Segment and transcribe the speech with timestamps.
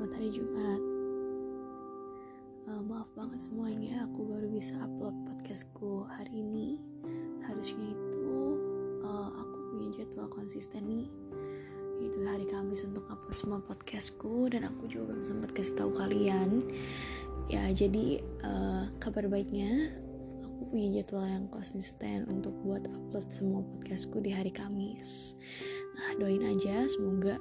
[0.00, 0.82] Selamat hari Jumat.
[2.64, 6.80] Uh, maaf banget semuanya, aku baru bisa upload podcastku hari ini.
[7.44, 8.32] Harusnya itu
[9.04, 11.04] uh, aku punya jadwal konsisten nih,
[12.00, 16.64] yaitu hari Kamis untuk upload semua podcastku dan aku juga belum sempat kasih tahu kalian.
[17.52, 20.00] Ya jadi uh, kabar baiknya
[20.40, 25.36] aku punya jadwal yang konsisten untuk buat upload semua podcastku di hari Kamis.
[25.92, 27.36] Nah doain aja semoga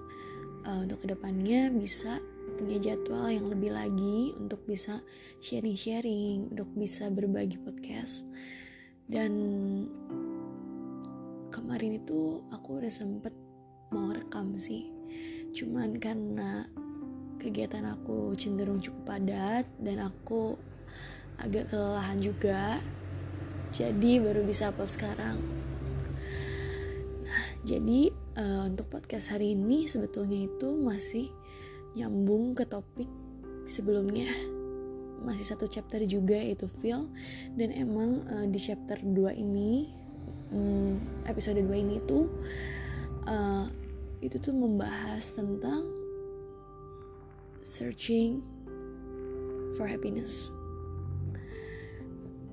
[0.68, 2.20] uh, untuk ke depannya bisa
[2.60, 5.00] punya jadwal yang lebih lagi untuk bisa
[5.40, 8.28] sharing-sharing, untuk bisa berbagi podcast.
[9.08, 9.32] Dan
[11.56, 13.32] kemarin itu aku udah sempet
[13.96, 14.92] mau rekam sih,
[15.56, 16.68] cuman karena
[17.40, 20.60] kegiatan aku cenderung cukup padat dan aku
[21.40, 22.84] agak kelelahan juga,
[23.72, 25.40] jadi baru bisa upload sekarang.
[27.24, 31.32] Nah, jadi uh, untuk podcast hari ini sebetulnya itu masih
[31.98, 33.10] nyambung ke topik
[33.66, 34.30] sebelumnya.
[35.20, 37.12] Masih satu chapter juga yaitu feel
[37.60, 39.92] dan emang uh, di chapter 2 ini
[40.54, 40.96] um,
[41.28, 42.26] episode 2 ini tuh
[43.28, 43.68] uh,
[44.20, 45.88] itu tuh membahas tentang
[47.64, 48.44] searching
[49.76, 50.52] for happiness.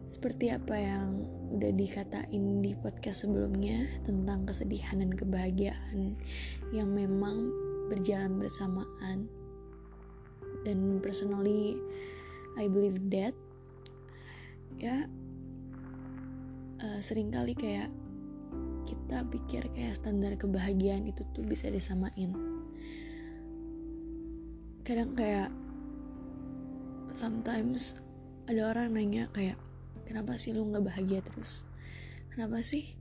[0.06, 6.18] Seperti apa yang udah dikatain di podcast sebelumnya tentang kesedihan dan kebahagiaan
[6.74, 7.54] yang memang
[7.86, 9.30] berjalan bersamaan.
[10.66, 11.78] Dan personally
[12.58, 13.36] I believe that
[14.76, 15.08] ya
[16.82, 17.88] uh, sering kali kayak
[18.86, 22.34] kita pikir kayak standar kebahagiaan itu tuh bisa disamain.
[24.86, 25.50] Kadang kayak
[27.10, 27.98] sometimes
[28.46, 29.58] ada orang nanya kayak
[30.06, 31.66] kenapa sih lu nggak bahagia terus?
[32.30, 32.94] Kenapa sih?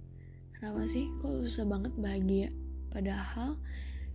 [0.57, 2.49] Kenapa sih kok lu susah banget bahagia?
[2.89, 3.61] Padahal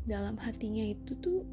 [0.08, 1.44] dalam hatinya itu tuh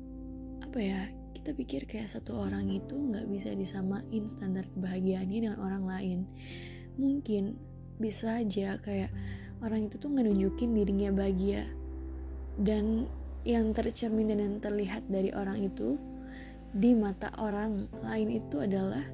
[0.63, 1.01] apa ya
[1.35, 6.19] kita pikir kayak satu orang itu nggak bisa disamain standar kebahagiaannya dengan orang lain.
[6.99, 7.55] Mungkin
[8.03, 9.15] bisa aja kayak
[9.63, 11.63] orang itu tuh nunjukin dirinya bahagia.
[12.57, 13.07] Dan
[13.47, 15.95] yang tercermin dan yang terlihat dari orang itu
[16.75, 19.07] di mata orang lain itu adalah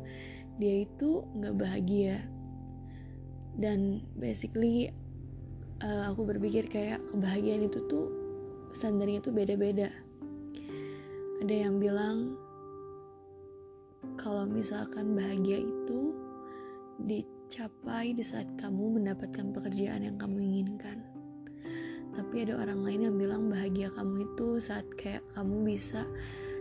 [0.57, 2.17] dia itu nggak bahagia.
[3.53, 4.89] Dan basically
[5.85, 8.22] uh, aku berpikir kayak kebahagiaan itu tuh
[8.73, 9.93] standarnya tuh beda-beda.
[11.39, 12.35] Ada yang bilang
[14.17, 16.13] kalau misalkan bahagia itu
[16.99, 21.01] dicapai di saat kamu mendapatkan pekerjaan yang kamu inginkan.
[22.13, 26.05] Tapi ada orang lain yang bilang bahagia kamu itu saat kayak kamu bisa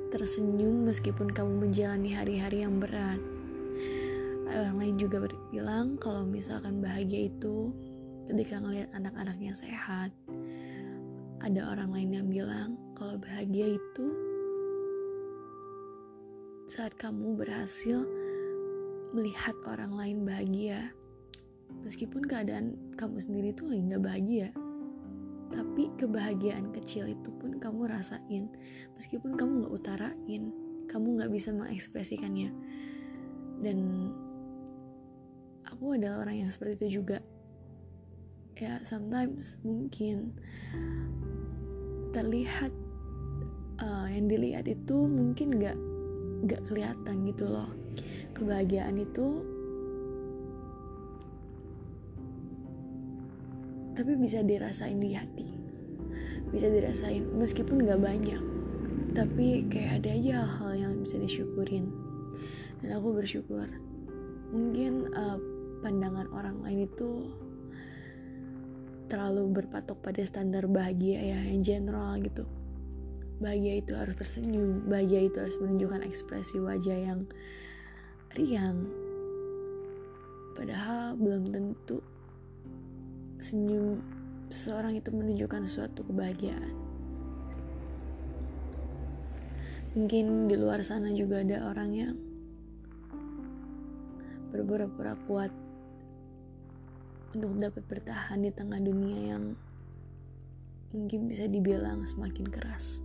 [0.09, 3.21] tersenyum meskipun kamu menjalani hari-hari yang berat.
[4.53, 7.73] Orang lain juga bilang kalau misalkan bahagia itu
[8.29, 10.13] ketika ngelihat anak-anaknya sehat
[11.43, 14.07] ada orang lain yang bilang kalau bahagia itu
[16.71, 18.07] saat kamu berhasil
[19.13, 20.95] melihat orang lain bahagia.
[21.83, 24.49] Meskipun keadaan kamu sendiri tuh lagi nggak bahagia
[25.53, 28.49] tapi kebahagiaan kecil itu pun kamu rasain.
[28.97, 30.43] Meskipun kamu nggak utarain
[30.89, 32.51] kamu nggak bisa mengekspresikannya.
[33.61, 33.79] Dan
[35.69, 37.21] aku adalah orang yang seperti itu juga.
[38.57, 40.37] Ya sometimes mungkin
[42.13, 42.73] terlihat
[43.81, 45.77] uh, yang dilihat itu mungkin gak
[46.47, 47.69] gak kelihatan gitu loh.
[48.33, 49.45] Kebahagiaan itu
[53.93, 55.49] tapi bisa dirasain di hati.
[56.53, 58.43] Bisa dirasain meskipun gak banyak
[59.13, 61.93] tapi kayak ada aja hal-hal yang bisa disyukurin.
[62.81, 63.69] Dan aku bersyukur
[64.53, 65.41] mungkin uh,
[65.81, 67.33] pandangan orang lain itu
[69.13, 72.49] terlalu berpatok pada standar bahagia ya yang general gitu.
[73.45, 77.29] Bahagia itu harus tersenyum bahagia itu harus menunjukkan ekspresi wajah yang
[78.33, 78.89] riang.
[80.57, 82.01] Padahal belum tentu
[83.37, 84.01] senyum
[84.49, 86.73] seseorang itu menunjukkan suatu kebahagiaan.
[89.93, 92.17] Mungkin di luar sana juga ada orang yang
[94.49, 95.53] berpura-pura kuat
[97.33, 99.57] untuk dapat bertahan di tengah dunia yang
[100.93, 103.01] mungkin bisa dibilang semakin keras.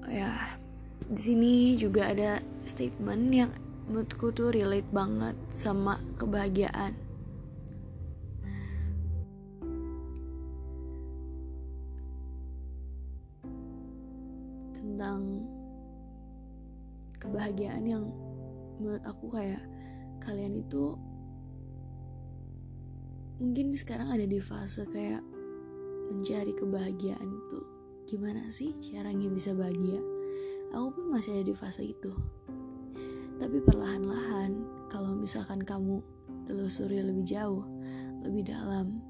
[0.00, 0.56] Oh ya,
[1.04, 3.52] di sini juga ada statement yang
[3.92, 6.96] menurutku tuh relate banget sama kebahagiaan.
[14.72, 15.44] Tentang
[17.20, 18.08] kebahagiaan yang
[18.80, 19.60] menurut aku kayak
[20.20, 20.94] kalian itu
[23.40, 25.24] mungkin sekarang ada di fase kayak
[26.12, 27.60] mencari kebahagiaan itu
[28.04, 30.02] gimana sih caranya bisa bahagia?
[30.74, 32.10] Aku pun masih ada di fase itu.
[33.40, 34.52] Tapi perlahan-lahan
[34.90, 36.02] kalau misalkan kamu
[36.44, 37.62] telusuri lebih jauh
[38.20, 39.00] lebih dalam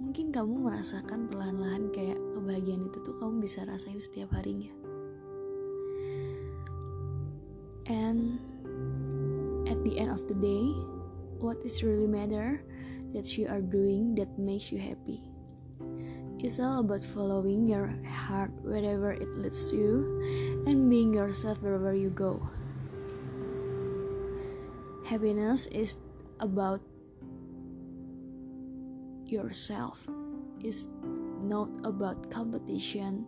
[0.00, 4.72] mungkin kamu merasakan perlahan-lahan kayak kebahagiaan itu tuh kamu bisa rasain setiap harinya.
[7.86, 8.42] And
[9.86, 10.74] the end of the day
[11.38, 12.62] what is really matter
[13.14, 15.22] that you are doing that makes you happy
[16.38, 20.04] It's all about following your heart wherever it leads you
[20.66, 22.44] and being yourself wherever you go.
[25.08, 25.96] Happiness is
[26.38, 26.84] about
[29.24, 30.06] yourself.
[30.60, 30.88] It's
[31.40, 33.24] not about competition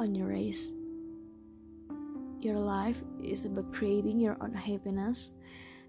[0.00, 0.72] on your race.
[2.46, 5.34] Your life is about creating your own happiness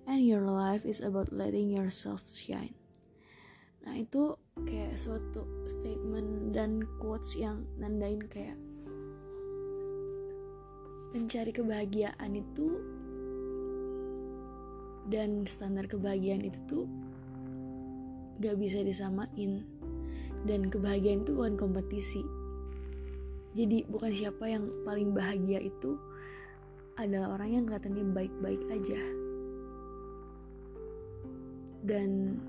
[0.09, 2.73] and your life is about letting yourself shine.
[3.85, 4.33] Nah, itu
[4.65, 8.57] kayak suatu statement dan quotes yang nandain kayak
[11.13, 12.81] mencari kebahagiaan itu
[15.13, 16.89] dan standar kebahagiaan itu tuh
[18.41, 19.61] gak bisa disamain
[20.49, 22.25] dan kebahagiaan itu bukan kompetisi
[23.53, 25.97] jadi bukan siapa yang paling bahagia itu
[26.97, 29.01] adalah orang yang kelihatannya baik-baik aja.
[31.85, 32.41] Dan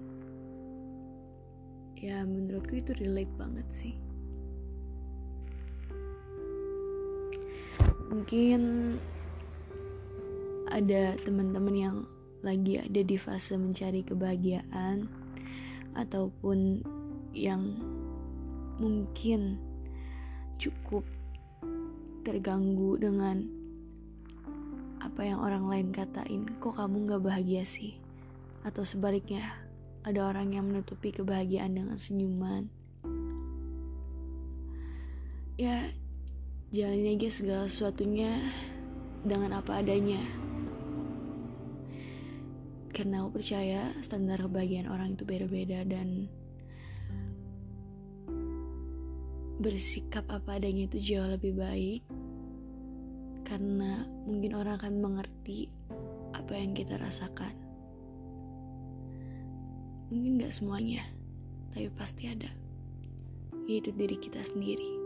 [2.01, 3.95] ya menurutku itu relate banget sih.
[8.09, 8.61] Mungkin
[10.73, 11.97] ada teman-teman yang
[12.41, 15.11] lagi ada di fase mencari kebahagiaan
[15.93, 16.81] ataupun
[17.35, 17.77] yang
[18.79, 19.59] mungkin
[20.57, 21.03] cukup
[22.23, 23.58] terganggu dengan
[25.09, 27.97] apa yang orang lain katain kok kamu gak bahagia sih
[28.61, 29.41] atau sebaliknya
[30.05, 32.69] ada orang yang menutupi kebahagiaan dengan senyuman.
[35.59, 35.91] Ya,
[36.71, 38.31] jalani aja segala sesuatunya
[39.27, 40.23] dengan apa adanya.
[42.95, 46.29] Karena aku percaya standar kebahagiaan orang itu beda-beda dan
[49.59, 52.07] bersikap apa adanya itu jauh lebih baik
[53.49, 55.73] karena mungkin orang akan mengerti
[56.37, 57.57] apa yang kita rasakan.
[60.13, 61.01] Mungkin gak semuanya,
[61.73, 62.53] tapi pasti ada.
[63.65, 64.98] Yaitu diri kita sendiri.